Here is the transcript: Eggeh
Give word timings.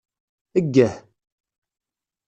Eggeh 0.59 0.93